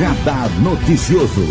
Radar 0.00 0.48
Noticioso. 0.62 1.42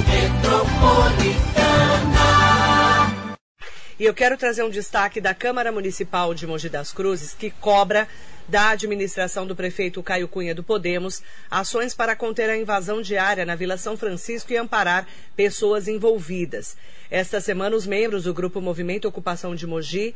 E 3.99 4.03
eu 4.03 4.11
quero 4.11 4.35
trazer 4.37 4.63
um 4.63 4.71
destaque 4.71 5.21
da 5.21 5.35
Câmara 5.35 5.71
Municipal 5.71 6.33
de 6.33 6.47
Mogi 6.47 6.67
das 6.67 6.91
Cruzes, 6.91 7.35
que 7.35 7.51
cobra 7.51 8.07
da 8.47 8.69
administração 8.71 9.45
do 9.45 9.55
prefeito 9.55 10.01
Caio 10.01 10.27
Cunha 10.27 10.55
do 10.55 10.63
Podemos 10.63 11.21
ações 11.51 11.93
para 11.93 12.15
conter 12.15 12.49
a 12.49 12.57
invasão 12.57 13.03
diária 13.03 13.45
na 13.45 13.53
Vila 13.53 13.77
São 13.77 13.95
Francisco 13.95 14.51
e 14.51 14.57
amparar 14.57 15.05
pessoas 15.35 15.87
envolvidas. 15.87 16.75
Esta 17.11 17.39
semana, 17.39 17.75
os 17.75 17.85
membros 17.85 18.23
do 18.23 18.33
grupo 18.33 18.59
Movimento 18.59 19.07
Ocupação 19.07 19.53
de 19.53 19.67
Mogi 19.67 20.15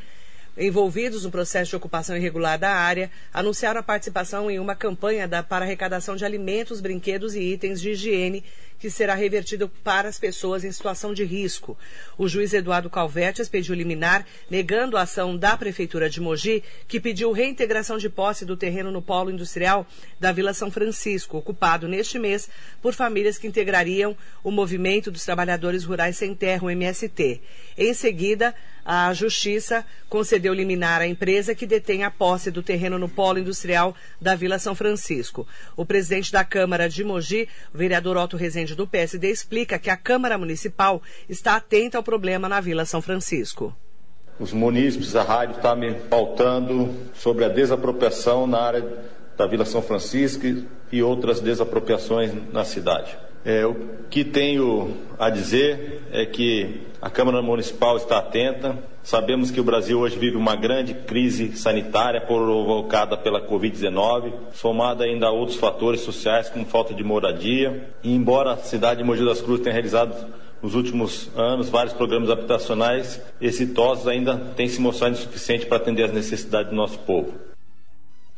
envolvidos 0.58 1.24
no 1.24 1.32
processo 1.32 1.72
de 1.72 1.76
ocupação 1.76 2.16
irregular 2.16 2.60
da 2.60 2.72
área 2.72 3.10
anunciaram 3.34 3.80
a 3.80 3.84
participação 3.84 4.50
em 4.50 4.60
uma 4.60 4.76
campanha 4.76 5.28
da, 5.28 5.42
para 5.42 5.66
arrecadação 5.66 6.16
de 6.16 6.24
alimentos, 6.24 6.80
brinquedos 6.80 7.36
e 7.36 7.42
itens 7.42 7.82
de 7.82 7.92
higiene 7.92 8.44
que 8.80 8.90
será 8.90 9.16
revertido 9.16 9.70
para 9.84 10.10
as 10.10 10.20
pessoas 10.20 10.64
em 10.64 10.72
situação 10.72 11.14
de 11.14 11.24
risco. 11.24 11.78
O 12.18 12.28
juiz 12.28 12.54
Eduardo 12.54 12.90
Calvetes 12.90 13.48
pediu 13.50 13.76
liminar, 13.76 14.26
negando 14.50 14.98
a 14.98 15.02
ação 15.02 15.38
da 15.38 15.56
Prefeitura 15.56 16.10
de 16.10 16.20
Mogi, 16.20 16.64
que 16.88 17.00
pediu 17.00 17.32
reintegração 17.32 17.98
de 17.98 18.10
posse 18.10 18.46
do 18.46 18.58
terreno 18.58 18.92
no 18.92 19.02
polo 19.02 19.32
industrial 19.32 19.88
da 20.20 20.32
Vila 20.32 20.54
São 20.54 20.70
Francisco, 20.70 21.38
ocupado 21.38 21.88
neste 21.88 22.20
mês 22.20 22.50
por 22.82 22.94
famílias 22.94 23.38
que 23.38 23.48
integrariam 23.48 24.16
o 24.44 24.52
Movimento 24.52 25.12
dos 25.12 25.24
Trabalhadores 25.24 25.84
Rurais 25.84 26.18
Sem 26.18 26.36
Terra, 26.36 26.66
o 26.66 26.70
MST. 26.70 27.42
Em 27.78 27.94
seguida, 27.94 28.54
a 28.86 29.14
Justiça 29.14 29.86
concedeu 30.10 30.54
liminar 30.54 31.00
à 31.00 31.08
empresa 31.08 31.56
que 31.56 31.66
detém 31.66 32.04
a 32.04 32.12
posse 32.12 32.52
do 32.52 32.62
terreno 32.62 33.00
no 33.00 33.08
polo 33.08 33.40
industrial 33.40 33.96
da 34.20 34.36
Vila 34.36 34.60
São 34.60 34.76
Francisco. 34.76 35.48
O 35.76 35.86
presidente 35.86 36.32
da 36.32 36.44
Câmara 36.44 36.90
de 36.90 37.04
Mogi, 37.04 37.48
o 37.74 37.78
vereador 37.78 38.18
Otto 38.18 38.36
Rezende 38.36 38.73
do 38.76 38.88
PSD, 38.88 39.30
explica 39.30 39.80
que 39.80 39.90
a 39.90 39.98
Câmara 39.98 40.38
Municipal 40.38 41.02
está 41.28 41.56
atenta 41.56 41.98
ao 41.98 42.04
problema 42.04 42.48
na 42.50 42.60
Vila 42.60 42.86
São 42.86 43.02
Francisco. 43.02 43.76
Os 44.40 44.52
munícipes, 44.52 45.16
a 45.16 45.24
rádio 45.24 45.58
está 45.58 45.76
me 45.76 45.94
pautando 45.94 46.94
sobre 47.14 47.46
a 47.46 47.50
desapropriação 47.50 48.48
na 48.48 48.60
área 48.60 48.84
da 49.38 49.46
Vila 49.46 49.66
São 49.66 49.82
Francisco 49.82 50.46
e 50.92 51.04
outras 51.04 51.40
desapropriações 51.40 52.32
na 52.52 52.64
cidade. 52.64 53.18
É, 53.46 53.66
o 53.66 53.76
que 54.10 54.24
tenho 54.24 54.96
a 55.20 55.30
dizer 55.30 56.02
é 56.12 56.26
que 56.26 56.82
a 57.02 57.10
Câmara 57.10 57.42
Municipal 57.42 57.98
está 57.98 58.18
atenta. 58.18 58.78
Sabemos 59.04 59.52
que 59.52 59.60
o 59.60 59.64
Brasil 59.64 60.00
hoje 60.00 60.18
vive 60.18 60.38
uma 60.38 60.56
grande 60.56 60.94
crise 60.94 61.58
sanitária 61.58 62.22
provocada 62.22 63.18
pela 63.18 63.46
Covid-19, 63.46 64.32
somada 64.54 65.04
ainda 65.04 65.28
a 65.28 65.32
outros 65.32 65.58
fatores 65.58 66.00
sociais 66.00 66.50
como 66.50 66.66
falta 66.66 66.94
de 66.94 67.04
moradia. 67.04 67.90
E 68.02 68.16
embora 68.16 68.54
a 68.54 68.58
cidade 68.58 69.00
de 69.00 69.04
Mogi 69.04 69.26
das 69.26 69.42
Cruzes 69.42 69.64
tenha 69.64 69.74
realizado 69.74 70.16
nos 70.62 70.76
últimos 70.76 71.30
anos 71.36 71.68
vários 71.68 71.94
programas 71.94 72.30
habitacionais 72.30 73.22
exitosos, 73.42 74.08
ainda 74.08 74.38
tem 74.56 74.70
se 74.70 74.80
mostrado 74.80 75.16
insuficiente 75.16 75.66
para 75.66 75.76
atender 75.76 76.04
às 76.04 76.14
necessidades 76.14 76.70
do 76.70 76.76
nosso 76.78 76.98
povo. 77.00 77.34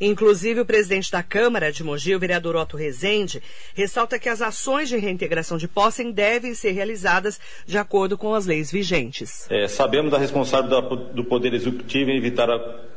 Inclusive, 0.00 0.60
o 0.60 0.66
presidente 0.66 1.10
da 1.10 1.22
Câmara 1.22 1.72
de 1.72 1.82
Mogi, 1.82 2.14
o 2.14 2.18
vereador 2.18 2.54
Otto 2.56 2.76
Rezende, 2.76 3.42
ressalta 3.74 4.18
que 4.18 4.28
as 4.28 4.42
ações 4.42 4.88
de 4.88 4.96
reintegração 4.96 5.56
de 5.56 5.66
posse 5.66 6.04
devem 6.12 6.54
ser 6.54 6.72
realizadas 6.72 7.40
de 7.66 7.78
acordo 7.78 8.18
com 8.18 8.34
as 8.34 8.44
leis 8.44 8.70
vigentes. 8.70 9.46
É, 9.50 9.66
sabemos 9.66 10.10
da 10.10 10.18
responsabilidade 10.18 11.14
do 11.14 11.24
Poder 11.24 11.54
Executivo 11.54 12.10
em 12.10 12.18
evitar 12.18 12.48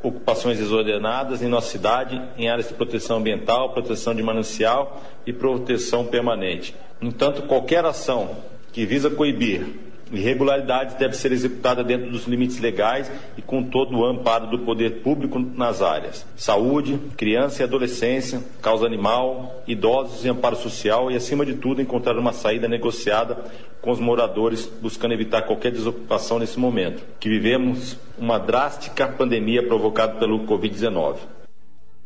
ocupações 0.02 0.58
desordenadas 0.58 1.42
em 1.42 1.48
nossa 1.48 1.70
cidade, 1.70 2.20
em 2.36 2.48
áreas 2.48 2.68
de 2.68 2.74
proteção 2.74 3.18
ambiental, 3.18 3.72
proteção 3.72 4.14
de 4.14 4.22
manancial 4.22 5.02
e 5.26 5.32
proteção 5.32 6.06
permanente. 6.06 6.74
No 7.00 7.08
entanto, 7.08 7.42
qualquer 7.42 7.84
ação 7.84 8.36
que 8.72 8.84
visa 8.84 9.10
coibir 9.10 9.89
irregularidades 10.12 10.94
deve 10.96 11.16
ser 11.16 11.32
executada 11.32 11.84
dentro 11.84 12.10
dos 12.10 12.26
limites 12.26 12.58
legais 12.58 13.10
e 13.36 13.42
com 13.42 13.62
todo 13.62 13.96
o 13.96 14.04
amparo 14.04 14.48
do 14.48 14.60
poder 14.60 15.02
público 15.02 15.38
nas 15.38 15.80
áreas 15.82 16.26
saúde, 16.36 16.98
criança 17.16 17.62
e 17.62 17.64
adolescência, 17.64 18.42
causa 18.60 18.86
animal, 18.86 19.62
idosos 19.66 20.24
e 20.24 20.28
amparo 20.28 20.56
social 20.56 21.10
e, 21.10 21.16
acima 21.16 21.44
de 21.44 21.54
tudo, 21.54 21.82
encontrar 21.82 22.18
uma 22.18 22.32
saída 22.32 22.68
negociada 22.68 23.44
com 23.80 23.90
os 23.90 24.00
moradores, 24.00 24.66
buscando 24.80 25.14
evitar 25.14 25.42
qualquer 25.42 25.72
desocupação 25.72 26.38
nesse 26.38 26.58
momento, 26.58 27.02
que 27.18 27.28
vivemos 27.28 27.98
uma 28.18 28.38
drástica 28.38 29.08
pandemia 29.08 29.66
provocada 29.66 30.18
pelo 30.18 30.46
Covid-19. 30.46 31.16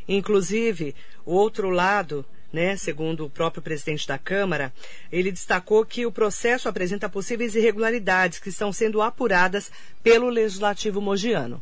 Inclusive, 0.06 0.94
o 1.24 1.34
outro 1.34 1.70
lado 1.70 2.24
né, 2.54 2.76
segundo 2.76 3.26
o 3.26 3.30
próprio 3.30 3.60
presidente 3.60 4.06
da 4.06 4.16
Câmara, 4.16 4.72
ele 5.10 5.32
destacou 5.32 5.84
que 5.84 6.06
o 6.06 6.12
processo 6.12 6.68
apresenta 6.68 7.08
possíveis 7.08 7.56
irregularidades 7.56 8.38
que 8.38 8.48
estão 8.48 8.72
sendo 8.72 9.02
apuradas 9.02 9.72
pelo 10.04 10.28
Legislativo 10.30 11.00
mogiano. 11.00 11.60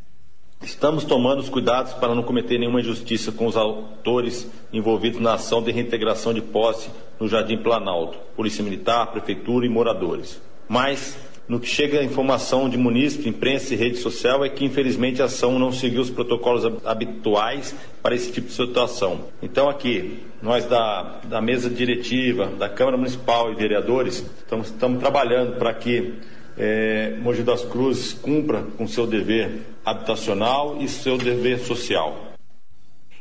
Estamos 0.62 1.04
tomando 1.04 1.40
os 1.40 1.48
cuidados 1.48 1.94
para 1.94 2.14
não 2.14 2.22
cometer 2.22 2.58
nenhuma 2.58 2.80
injustiça 2.80 3.32
com 3.32 3.46
os 3.46 3.56
autores 3.56 4.46
envolvidos 4.72 5.20
na 5.20 5.34
ação 5.34 5.62
de 5.62 5.72
reintegração 5.72 6.32
de 6.34 6.42
posse 6.42 6.90
no 7.18 7.26
Jardim 7.26 7.56
Planalto, 7.56 8.18
Polícia 8.36 8.62
Militar, 8.62 9.10
Prefeitura 9.10 9.64
e 9.64 9.70
moradores. 9.70 10.40
Mas 10.68 11.16
no 11.48 11.58
que 11.58 11.68
chega 11.68 12.00
a 12.00 12.04
informação 12.04 12.68
de 12.68 12.76
munícipe, 12.76 13.28
imprensa 13.28 13.74
e 13.74 13.76
rede 13.76 13.98
social 13.98 14.44
é 14.44 14.48
que, 14.48 14.64
infelizmente, 14.64 15.20
a 15.20 15.26
ação 15.26 15.58
não 15.58 15.72
seguiu 15.72 16.00
os 16.00 16.10
protocolos 16.10 16.64
habituais 16.84 17.74
para 18.02 18.14
esse 18.14 18.30
tipo 18.30 18.46
de 18.46 18.54
situação. 18.54 19.26
Então, 19.42 19.68
aqui, 19.68 20.20
nós 20.40 20.64
da, 20.66 21.20
da 21.24 21.40
mesa 21.40 21.68
diretiva, 21.68 22.46
da 22.46 22.68
Câmara 22.68 22.96
Municipal 22.96 23.52
e 23.52 23.56
vereadores, 23.56 24.24
estamos, 24.38 24.68
estamos 24.68 25.00
trabalhando 25.00 25.56
para 25.56 25.74
que 25.74 26.14
é, 26.56 27.16
Mogi 27.20 27.42
das 27.42 27.64
Cruzes 27.64 28.12
cumpra 28.12 28.62
com 28.76 28.86
seu 28.86 29.06
dever 29.06 29.62
habitacional 29.84 30.78
e 30.80 30.88
seu 30.88 31.18
dever 31.18 31.58
social. 31.58 32.31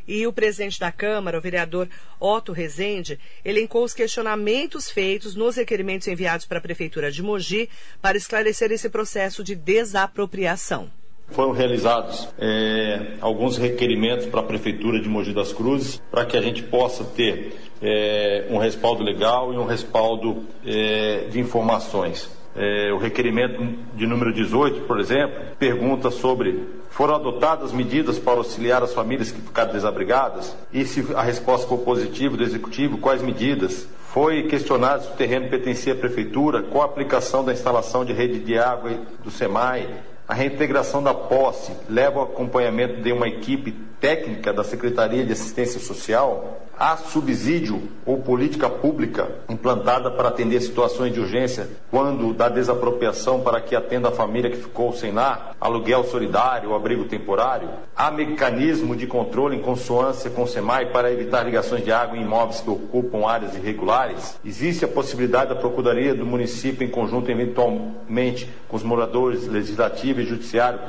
E 0.07 0.25
o 0.25 0.33
presidente 0.33 0.79
da 0.79 0.91
Câmara, 0.91 1.37
o 1.37 1.41
vereador 1.41 1.87
Otto 2.19 2.51
Rezende, 2.51 3.19
elencou 3.43 3.83
os 3.83 3.93
questionamentos 3.93 4.89
feitos 4.89 5.35
nos 5.35 5.55
requerimentos 5.55 6.07
enviados 6.07 6.45
para 6.45 6.57
a 6.57 6.61
Prefeitura 6.61 7.11
de 7.11 7.21
Mogi 7.21 7.69
para 8.01 8.17
esclarecer 8.17 8.71
esse 8.71 8.89
processo 8.89 9.43
de 9.43 9.55
desapropriação. 9.55 10.89
Foram 11.29 11.51
realizados 11.51 12.27
é, 12.37 13.13
alguns 13.21 13.57
requerimentos 13.57 14.25
para 14.25 14.41
a 14.41 14.43
Prefeitura 14.43 14.99
de 14.99 15.07
Mogi 15.07 15.33
das 15.33 15.53
Cruzes 15.53 16.01
para 16.11 16.25
que 16.25 16.35
a 16.35 16.41
gente 16.41 16.61
possa 16.61 17.05
ter 17.05 17.53
é, 17.81 18.47
um 18.49 18.57
respaldo 18.57 19.01
legal 19.01 19.53
e 19.53 19.57
um 19.57 19.65
respaldo 19.65 20.45
é, 20.65 21.27
de 21.29 21.39
informações. 21.39 22.29
É, 22.55 22.91
o 22.91 22.97
requerimento 22.97 23.63
de 23.95 24.05
número 24.05 24.33
18, 24.33 24.81
por 24.81 24.99
exemplo, 24.99 25.39
pergunta 25.57 26.11
sobre 26.11 26.67
foram 26.89 27.15
adotadas 27.15 27.71
medidas 27.71 28.19
para 28.19 28.37
auxiliar 28.37 28.83
as 28.83 28.93
famílias 28.93 29.31
que 29.31 29.41
ficaram 29.41 29.71
desabrigadas? 29.71 30.55
E 30.73 30.83
se 30.85 31.15
a 31.15 31.21
resposta 31.21 31.67
for 31.67 31.79
positiva 31.79 32.35
do 32.35 32.43
Executivo, 32.43 32.97
quais 32.97 33.21
medidas? 33.21 33.87
Foi 34.13 34.43
questionado 34.43 35.03
se 35.03 35.09
o 35.09 35.15
terreno 35.15 35.49
pertencia 35.49 35.93
à 35.93 35.95
Prefeitura, 35.95 36.61
qual 36.61 36.83
a 36.83 36.85
aplicação 36.85 37.45
da 37.45 37.53
instalação 37.53 38.03
de 38.03 38.11
rede 38.11 38.39
de 38.39 38.57
água 38.57 38.91
do 39.23 39.31
SEMAI, 39.31 39.87
a 40.31 40.33
reintegração 40.33 41.03
da 41.03 41.13
posse 41.13 41.73
leva 41.89 42.19
ao 42.19 42.23
acompanhamento 42.23 43.01
de 43.01 43.11
uma 43.11 43.27
equipe 43.27 43.73
técnica 43.99 44.53
da 44.53 44.63
Secretaria 44.63 45.25
de 45.25 45.33
Assistência 45.33 45.77
Social? 45.77 46.61
Há 46.79 46.97
subsídio 46.97 47.83
ou 48.05 48.17
política 48.17 48.67
pública 48.67 49.29
implantada 49.47 50.09
para 50.09 50.29
atender 50.29 50.59
situações 50.61 51.13
de 51.13 51.19
urgência 51.19 51.69
quando 51.91 52.33
da 52.33 52.49
desapropriação 52.49 53.41
para 53.41 53.61
que 53.61 53.75
atenda 53.75 54.07
a 54.07 54.11
família 54.11 54.49
que 54.49 54.57
ficou 54.57 54.91
sem 54.91 55.11
lar, 55.11 55.55
aluguel 55.61 56.03
solidário 56.05 56.69
ou 56.69 56.75
abrigo 56.75 57.05
temporário? 57.05 57.69
Há 57.95 58.09
mecanismo 58.09 58.95
de 58.95 59.05
controle 59.05 59.57
em 59.57 59.61
consonância 59.61 60.31
com 60.31 60.43
o 60.43 60.47
SEMAI 60.47 60.87
para 60.87 61.11
evitar 61.11 61.43
ligações 61.43 61.83
de 61.83 61.91
água 61.91 62.17
em 62.17 62.23
imóveis 62.23 62.61
que 62.61 62.69
ocupam 62.69 63.27
áreas 63.27 63.55
irregulares? 63.55 64.39
Existe 64.43 64.83
a 64.83 64.87
possibilidade 64.87 65.49
da 65.49 65.55
Procuradoria 65.55 66.15
do 66.15 66.25
município, 66.25 66.83
em 66.83 66.89
conjunto 66.89 67.29
eventualmente 67.29 68.49
com 68.67 68.75
os 68.75 68.81
moradores 68.81 69.45
legislativos 69.45 70.20
e 70.21 70.25
judiciário, 70.25 70.79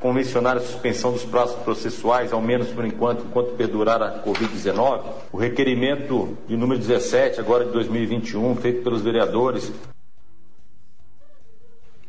convencionar 0.00 0.56
a 0.56 0.60
suspensão 0.60 1.12
dos 1.12 1.24
prazos 1.24 1.56
processuais, 1.62 2.32
ao 2.32 2.40
menos 2.40 2.68
por 2.68 2.84
enquanto, 2.84 3.24
enquanto 3.24 3.56
perdurar 3.56 4.02
a 4.02 4.22
Covid-19. 4.22 5.04
O 5.32 5.36
requerimento 5.36 6.36
de 6.46 6.56
número 6.56 6.80
17, 6.80 7.40
agora 7.40 7.64
de 7.64 7.72
2021, 7.72 8.56
feito 8.56 8.82
pelos 8.82 9.02
vereadores. 9.02 9.72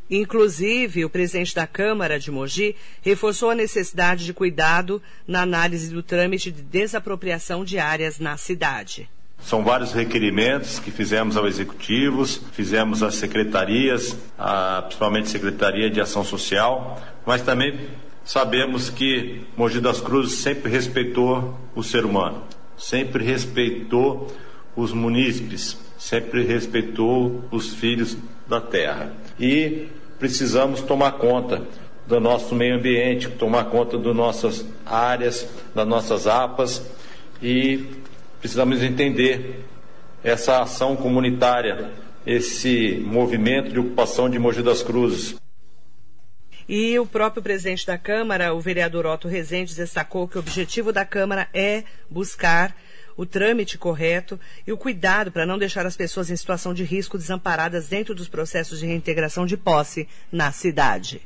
Inclusive, 0.09 1.03
o 1.03 1.09
presidente 1.09 1.53
da 1.53 1.67
Câmara 1.67 2.17
de 2.17 2.31
Mogi 2.31 2.75
reforçou 3.01 3.49
a 3.49 3.55
necessidade 3.55 4.25
de 4.25 4.33
cuidado 4.33 5.01
na 5.27 5.41
análise 5.41 5.93
do 5.93 6.01
trâmite 6.01 6.49
de 6.49 6.61
desapropriação 6.61 7.65
de 7.65 7.77
áreas 7.77 8.17
na 8.17 8.37
cidade. 8.37 9.09
São 9.39 9.63
vários 9.63 9.93
requerimentos 9.93 10.77
que 10.77 10.91
fizemos 10.91 11.37
ao 11.37 11.47
executivos, 11.47 12.41
fizemos 12.51 13.01
às 13.01 13.15
secretarias, 13.15 14.17
a, 14.37 14.81
principalmente 14.81 15.29
Secretaria 15.29 15.89
de 15.89 16.01
Ação 16.01 16.23
Social, 16.23 17.01
mas 17.25 17.41
também 17.41 17.79
sabemos 18.25 18.89
que 18.89 19.41
Mogi 19.55 19.79
das 19.79 20.01
Cruzes 20.01 20.39
sempre 20.39 20.69
respeitou 20.69 21.57
o 21.73 21.81
ser 21.81 22.03
humano, 22.03 22.43
sempre 22.77 23.23
respeitou 23.23 24.27
os 24.75 24.91
munícipes, 24.91 25.77
sempre 25.97 26.43
respeitou 26.43 27.43
os 27.49 27.73
filhos 27.73 28.17
da 28.47 28.59
terra. 28.59 29.13
E 29.39 29.87
precisamos 30.19 30.81
tomar 30.81 31.13
conta 31.13 31.63
do 32.05 32.19
nosso 32.19 32.53
meio 32.53 32.75
ambiente, 32.75 33.29
tomar 33.29 33.65
conta 33.65 33.97
das 33.97 34.15
nossas 34.15 34.65
áreas, 34.85 35.47
das 35.73 35.87
nossas 35.87 36.27
APAs 36.27 36.85
e 37.41 37.85
precisamos 38.39 38.81
entender 38.83 39.65
essa 40.23 40.61
ação 40.61 40.95
comunitária, 40.95 41.91
esse 42.25 43.01
movimento 43.05 43.71
de 43.71 43.79
ocupação 43.79 44.29
de 44.29 44.37
Mogi 44.37 44.61
das 44.61 44.83
Cruzes. 44.83 45.35
E 46.67 46.99
o 46.99 47.05
próprio 47.05 47.41
presidente 47.41 47.87
da 47.87 47.97
Câmara, 47.97 48.53
o 48.53 48.59
vereador 48.59 49.05
Otto 49.05 49.27
Rezende, 49.27 49.73
destacou 49.73 50.27
que 50.27 50.35
o 50.35 50.39
objetivo 50.39 50.91
da 50.91 51.05
Câmara 51.05 51.47
é 51.53 51.85
buscar 52.09 52.75
o 53.15 53.25
trâmite 53.25 53.77
correto 53.77 54.39
e 54.65 54.71
o 54.71 54.77
cuidado 54.77 55.31
para 55.31 55.45
não 55.45 55.57
deixar 55.57 55.85
as 55.85 55.95
pessoas 55.95 56.29
em 56.29 56.35
situação 56.35 56.73
de 56.73 56.83
risco 56.83 57.17
desamparadas 57.17 57.87
dentro 57.87 58.13
dos 58.13 58.27
processos 58.27 58.79
de 58.79 58.85
reintegração 58.85 59.45
de 59.45 59.55
posse 59.55 60.07
na 60.31 60.51
cidade. 60.51 61.21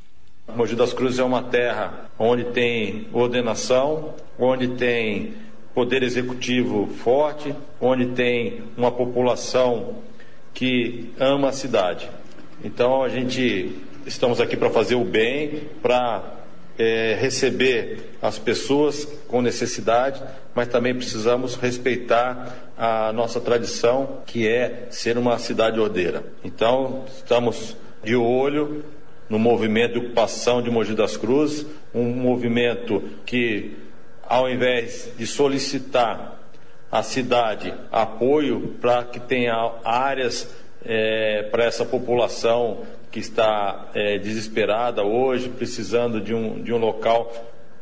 Mogi 0.54 0.74
das 0.74 0.92
Cruzes 0.92 1.18
é 1.18 1.24
uma 1.24 1.42
terra 1.42 2.10
onde 2.18 2.44
tem 2.44 3.08
ordenação, 3.12 4.14
onde 4.38 4.68
tem 4.68 5.34
poder 5.74 6.02
executivo 6.02 6.86
forte, 6.86 7.54
onde 7.80 8.06
tem 8.06 8.62
uma 8.76 8.90
população 8.90 9.96
que 10.52 11.10
ama 11.18 11.48
a 11.48 11.52
cidade. 11.52 12.08
Então 12.62 13.02
a 13.02 13.08
gente 13.08 13.74
estamos 14.06 14.40
aqui 14.40 14.56
para 14.56 14.70
fazer 14.70 14.94
o 14.94 15.04
bem, 15.04 15.62
para 15.80 16.22
é, 16.78 17.16
receber 17.20 18.16
as 18.20 18.38
pessoas 18.38 19.04
com 19.28 19.40
necessidade, 19.40 20.22
mas 20.54 20.68
também 20.68 20.94
precisamos 20.94 21.54
respeitar 21.54 22.72
a 22.76 23.12
nossa 23.12 23.40
tradição, 23.40 24.18
que 24.26 24.46
é 24.46 24.86
ser 24.90 25.16
uma 25.16 25.38
cidade 25.38 25.78
ordeira. 25.78 26.24
Então 26.44 27.04
estamos 27.08 27.76
de 28.02 28.16
olho 28.16 28.84
no 29.28 29.38
movimento 29.38 29.92
de 29.92 29.98
ocupação 29.98 30.60
de 30.60 30.70
Mogi 30.70 30.94
das 30.94 31.16
Cruzes, 31.16 31.66
um 31.94 32.04
movimento 32.04 33.02
que 33.24 33.76
ao 34.28 34.48
invés 34.48 35.12
de 35.16 35.26
solicitar 35.26 36.38
à 36.90 37.02
cidade 37.02 37.72
apoio 37.90 38.76
para 38.80 39.04
que 39.04 39.18
tenha 39.18 39.54
áreas 39.84 40.54
é, 40.84 41.44
para 41.50 41.64
essa 41.64 41.84
população 41.84 42.82
que 43.10 43.18
está 43.18 43.90
é, 43.94 44.18
desesperada 44.18 45.02
hoje, 45.02 45.48
precisando 45.48 46.20
de 46.20 46.34
um, 46.34 46.62
de 46.62 46.72
um 46.72 46.78
local 46.78 47.32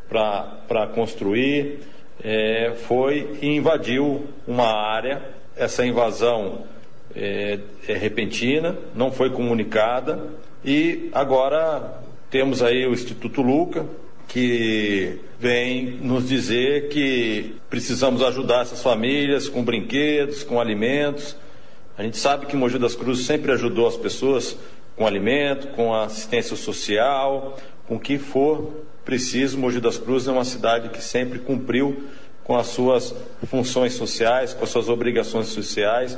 para 0.09 0.89
construir, 0.89 1.81
é, 2.23 2.73
foi 2.87 3.39
e 3.41 3.49
invadiu 3.49 4.27
uma 4.47 4.67
área. 4.67 5.23
Essa 5.57 5.87
invasão 5.87 6.65
é, 7.15 7.59
é 7.89 7.95
repentina, 7.95 8.77
não 8.95 9.13
foi 9.13 9.31
comunicada 9.31 10.21
e 10.65 11.11
agora 11.13 12.01
temos 12.31 12.63
aí 12.63 12.87
o 12.87 12.93
Instituto 12.93 13.43
Luca, 13.43 13.87
que 14.31 15.19
vem 15.41 15.99
nos 16.01 16.29
dizer 16.29 16.89
que 16.89 17.57
precisamos 17.69 18.23
ajudar 18.23 18.63
essas 18.63 18.81
famílias 18.81 19.49
com 19.49 19.65
brinquedos, 19.65 20.45
com 20.45 20.61
alimentos. 20.61 21.37
A 21.99 22.05
gente 22.05 22.17
sabe 22.17 22.47
que 22.47 22.57
Mogi 22.57 22.79
das 22.79 22.95
Cruzes 22.95 23.27
sempre 23.27 23.51
ajudou 23.51 23.89
as 23.89 23.97
pessoas 23.97 24.57
com 24.97 25.05
alimento, 25.05 25.69
com 25.69 25.93
assistência 25.93 26.55
social, 26.55 27.57
com 27.89 27.97
o 27.97 28.01
que 28.01 28.19
for 28.19 28.85
preciso. 29.05 29.59
Mogi 29.59 29.81
das 29.81 29.99
Cruzes 29.99 30.29
é 30.29 30.33
uma 30.33 30.45
cidade 30.45 30.91
que 30.91 31.03
sempre 31.03 31.41
cumpriu 31.41 32.05
com 32.45 32.57
as 32.57 32.69
suas 32.69 33.13
funções 33.47 33.95
sociais, 33.95 34.55
com 34.55 34.63
as 34.63 34.71
suas 34.71 34.89
obrigações 34.89 35.49
sociais, 35.49 36.17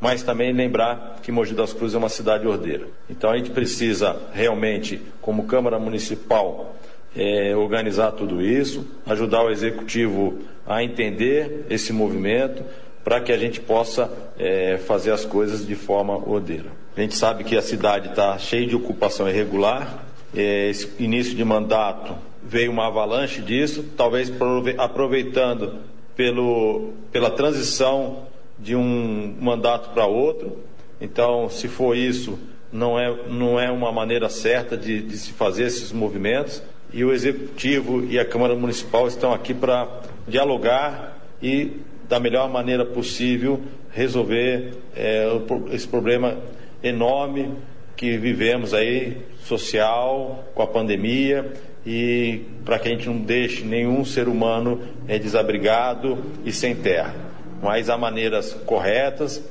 mas 0.00 0.22
também 0.22 0.54
lembrar 0.54 1.20
que 1.22 1.30
Mogi 1.30 1.52
das 1.52 1.74
Cruzes 1.74 1.94
é 1.94 1.98
uma 1.98 2.08
cidade 2.08 2.46
ordeira. 2.46 2.86
Então 3.10 3.30
a 3.30 3.36
gente 3.36 3.50
precisa 3.50 4.16
realmente, 4.32 5.02
como 5.20 5.44
Câmara 5.44 5.78
Municipal, 5.78 6.76
é, 7.16 7.54
organizar 7.56 8.12
tudo 8.12 8.40
isso, 8.40 8.86
ajudar 9.06 9.42
o 9.42 9.50
executivo 9.50 10.38
a 10.66 10.82
entender 10.82 11.66
esse 11.68 11.92
movimento, 11.92 12.62
para 13.04 13.20
que 13.20 13.32
a 13.32 13.38
gente 13.38 13.60
possa 13.60 14.10
é, 14.38 14.78
fazer 14.78 15.10
as 15.10 15.24
coisas 15.24 15.66
de 15.66 15.74
forma 15.74 16.16
ordeira. 16.16 16.70
A 16.96 17.00
gente 17.00 17.14
sabe 17.14 17.42
que 17.42 17.56
a 17.56 17.62
cidade 17.62 18.10
está 18.10 18.38
cheia 18.38 18.66
de 18.66 18.76
ocupação 18.76 19.28
irregular. 19.28 20.04
É, 20.34 20.70
esse 20.70 20.90
início 20.98 21.34
de 21.34 21.44
mandato 21.44 22.14
veio 22.42 22.70
uma 22.70 22.86
avalanche 22.86 23.40
disso, 23.40 23.84
talvez 23.96 24.32
aproveitando 24.78 25.78
pelo, 26.14 26.92
pela 27.10 27.30
transição 27.30 28.26
de 28.58 28.76
um 28.76 29.34
mandato 29.40 29.90
para 29.90 30.06
outro. 30.06 30.58
Então, 31.00 31.48
se 31.50 31.66
for 31.66 31.96
isso, 31.96 32.38
não 32.72 32.98
é, 32.98 33.14
não 33.28 33.58
é 33.58 33.70
uma 33.70 33.90
maneira 33.90 34.28
certa 34.28 34.76
de, 34.76 35.02
de 35.02 35.18
se 35.18 35.32
fazer 35.32 35.64
esses 35.64 35.92
movimentos 35.92 36.62
e 36.92 37.04
o 37.04 37.12
Executivo 37.12 38.04
e 38.04 38.18
a 38.18 38.24
Câmara 38.24 38.54
Municipal 38.54 39.08
estão 39.08 39.32
aqui 39.32 39.54
para 39.54 39.88
dialogar 40.28 41.18
e, 41.42 41.80
da 42.08 42.20
melhor 42.20 42.50
maneira 42.50 42.84
possível, 42.84 43.60
resolver 43.90 44.74
é, 44.94 45.26
esse 45.70 45.88
problema 45.88 46.36
enorme 46.82 47.50
que 47.96 48.16
vivemos 48.16 48.74
aí, 48.74 49.16
social, 49.44 50.44
com 50.54 50.62
a 50.62 50.66
pandemia, 50.66 51.52
e 51.84 52.42
para 52.64 52.78
que 52.78 52.88
a 52.88 52.90
gente 52.92 53.08
não 53.08 53.18
deixe 53.18 53.64
nenhum 53.64 54.04
ser 54.04 54.28
humano 54.28 54.80
é, 55.08 55.18
desabrigado 55.18 56.18
e 56.44 56.52
sem 56.52 56.74
terra. 56.74 57.14
Mas 57.62 57.88
há 57.88 57.96
maneiras 57.96 58.52
corretas 58.66 59.42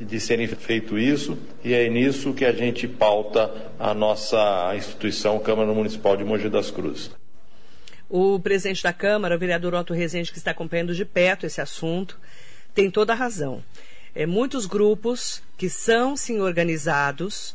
de 0.00 0.18
serem 0.18 0.46
feito 0.46 0.98
isso 0.98 1.38
e 1.62 1.74
é 1.74 1.88
nisso 1.88 2.32
que 2.32 2.44
a 2.44 2.52
gente 2.52 2.88
pauta 2.88 3.72
a 3.78 3.92
nossa 3.92 4.72
instituição 4.74 5.38
Câmara 5.38 5.72
Municipal 5.72 6.16
de 6.16 6.24
Mogi 6.24 6.48
das 6.48 6.70
Cruzes. 6.70 7.10
O 8.08 8.40
presidente 8.40 8.82
da 8.82 8.92
Câmara, 8.92 9.36
o 9.36 9.38
vereador 9.38 9.74
Otto 9.74 9.94
Rezende, 9.94 10.32
que 10.32 10.38
está 10.38 10.50
acompanhando 10.50 10.94
de 10.94 11.04
perto 11.04 11.46
esse 11.46 11.60
assunto, 11.60 12.18
tem 12.74 12.90
toda 12.90 13.12
a 13.12 13.16
razão. 13.16 13.62
É, 14.14 14.26
muitos 14.26 14.66
grupos 14.66 15.42
que 15.56 15.68
são 15.68 16.16
sim 16.16 16.40
organizados, 16.40 17.54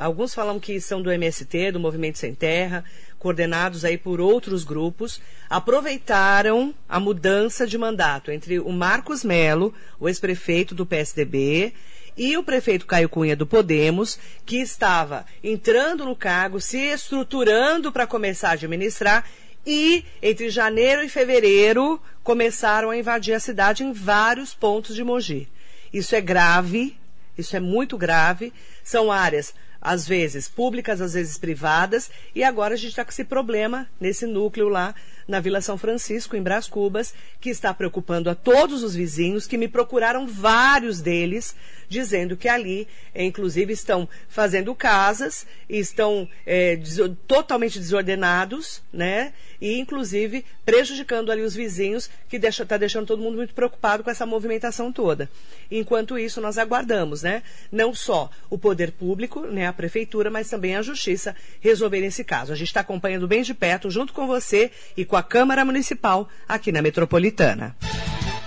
alguns 0.00 0.34
falam 0.34 0.58
que 0.58 0.80
são 0.80 1.02
do 1.02 1.12
MST, 1.12 1.72
do 1.72 1.78
Movimento 1.78 2.18
Sem 2.18 2.34
Terra, 2.34 2.84
coordenados 3.18 3.84
aí 3.84 3.98
por 3.98 4.20
outros 4.20 4.64
grupos, 4.64 5.20
aproveitaram 5.48 6.74
a 6.88 6.98
mudança 6.98 7.66
de 7.66 7.76
mandato 7.76 8.30
entre 8.30 8.58
o 8.58 8.72
Marcos 8.72 9.22
Melo, 9.22 9.74
o 10.00 10.08
ex-prefeito 10.08 10.74
do 10.74 10.86
PSDB, 10.86 11.74
e 12.16 12.36
o 12.36 12.42
prefeito 12.42 12.86
Caio 12.86 13.08
Cunha 13.08 13.36
do 13.36 13.46
Podemos, 13.46 14.18
que 14.44 14.56
estava 14.56 15.26
entrando 15.44 16.04
no 16.04 16.16
cargo, 16.16 16.60
se 16.60 16.78
estruturando 16.78 17.92
para 17.92 18.06
começar 18.06 18.50
a 18.50 18.52
administrar, 18.52 19.24
e 19.66 20.04
entre 20.22 20.48
janeiro 20.48 21.02
e 21.02 21.08
fevereiro 21.08 22.00
começaram 22.22 22.90
a 22.90 22.96
invadir 22.96 23.34
a 23.34 23.40
cidade 23.40 23.84
em 23.84 23.92
vários 23.92 24.54
pontos 24.54 24.96
de 24.96 25.04
Mogi. 25.04 25.46
Isso 25.92 26.14
é 26.14 26.20
grave, 26.20 26.96
isso 27.36 27.56
é 27.56 27.60
muito 27.60 27.98
grave. 27.98 28.52
São 28.82 29.10
áreas 29.10 29.54
às 29.80 30.06
vezes 30.06 30.48
públicas, 30.48 31.00
às 31.00 31.14
vezes 31.14 31.38
privadas, 31.38 32.10
e 32.34 32.44
agora 32.44 32.74
a 32.74 32.76
gente 32.76 32.90
está 32.90 33.04
com 33.04 33.10
esse 33.10 33.24
problema 33.24 33.88
nesse 34.00 34.26
núcleo 34.26 34.68
lá 34.68 34.94
na 35.30 35.40
Vila 35.40 35.60
São 35.60 35.78
Francisco, 35.78 36.36
em 36.36 36.42
Brás 36.42 36.66
Cubas, 36.66 37.14
que 37.40 37.48
está 37.48 37.72
preocupando 37.72 38.28
a 38.28 38.34
todos 38.34 38.82
os 38.82 38.94
vizinhos, 38.94 39.46
que 39.46 39.56
me 39.56 39.68
procuraram 39.68 40.26
vários 40.26 41.00
deles, 41.00 41.54
dizendo 41.88 42.36
que 42.36 42.48
ali, 42.48 42.86
eh, 43.14 43.24
inclusive, 43.24 43.72
estão 43.72 44.08
fazendo 44.28 44.74
casas, 44.74 45.46
estão 45.68 46.28
é, 46.44 46.76
des 46.76 46.98
totalmente 47.26 47.78
desordenados, 47.78 48.82
né? 48.92 49.32
E, 49.60 49.78
inclusive, 49.78 50.44
prejudicando 50.64 51.30
ali 51.30 51.42
os 51.42 51.54
vizinhos, 51.54 52.08
que 52.28 52.36
está 52.36 52.46
deixa, 52.46 52.66
tá 52.66 52.76
deixando 52.76 53.06
todo 53.06 53.22
mundo 53.22 53.36
muito 53.36 53.54
preocupado 53.54 54.02
com 54.02 54.10
essa 54.10 54.24
movimentação 54.24 54.92
toda. 54.92 55.28
Enquanto 55.70 56.18
isso, 56.18 56.40
nós 56.40 56.58
aguardamos, 56.58 57.22
né? 57.22 57.42
Não 57.70 57.94
só 57.94 58.30
o 58.48 58.56
poder 58.56 58.92
público, 58.92 59.40
né, 59.42 59.66
a 59.66 59.72
prefeitura, 59.72 60.30
mas 60.30 60.48
também 60.48 60.76
a 60.76 60.82
justiça 60.82 61.36
resolver 61.60 62.04
esse 62.04 62.24
caso. 62.24 62.52
A 62.52 62.56
gente 62.56 62.68
está 62.68 62.80
acompanhando 62.80 63.28
bem 63.28 63.42
de 63.42 63.52
perto, 63.52 63.90
junto 63.90 64.12
com 64.12 64.26
você 64.26 64.70
e 64.96 65.04
com 65.04 65.16
a 65.16 65.19
Câmara 65.22 65.64
Municipal 65.64 66.28
aqui 66.48 66.72
na 66.72 66.82
Metropolitana. 66.82 67.76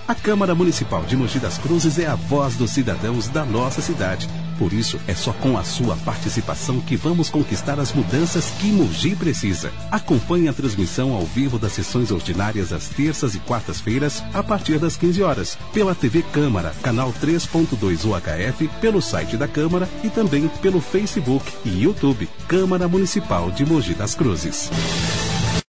A 0.06 0.14
Câmara 0.14 0.54
Municipal 0.54 1.02
de 1.04 1.16
Mogi 1.16 1.38
das 1.38 1.56
Cruzes 1.56 1.98
é 1.98 2.06
a 2.06 2.14
voz 2.14 2.56
dos 2.56 2.72
cidadãos 2.72 3.26
da 3.28 3.42
nossa 3.42 3.80
cidade. 3.80 4.28
Por 4.58 4.72
isso, 4.72 5.00
é 5.08 5.14
só 5.14 5.32
com 5.32 5.56
a 5.56 5.64
sua 5.64 5.96
participação 5.96 6.78
que 6.78 6.94
vamos 6.94 7.30
conquistar 7.30 7.80
as 7.80 7.90
mudanças 7.90 8.50
que 8.60 8.66
Mogi 8.66 9.16
precisa. 9.16 9.72
Acompanhe 9.90 10.46
a 10.46 10.52
transmissão 10.52 11.14
ao 11.14 11.24
vivo 11.24 11.58
das 11.58 11.72
sessões 11.72 12.10
ordinárias 12.10 12.70
às 12.70 12.86
terças 12.88 13.34
e 13.34 13.38
quartas-feiras, 13.40 14.22
a 14.34 14.42
partir 14.42 14.78
das 14.78 14.94
15 14.94 15.22
horas, 15.22 15.58
pela 15.72 15.94
TV 15.94 16.22
Câmara, 16.22 16.74
canal 16.82 17.10
3.2 17.12 18.04
UHF, 18.04 18.68
pelo 18.82 19.00
site 19.00 19.38
da 19.38 19.48
Câmara 19.48 19.88
e 20.04 20.10
também 20.10 20.48
pelo 20.60 20.82
Facebook 20.82 21.50
e 21.64 21.82
YouTube 21.82 22.28
Câmara 22.46 22.86
Municipal 22.86 23.50
de 23.50 23.64
Mogi 23.64 23.94
das 23.94 24.14
Cruzes. 24.14 24.70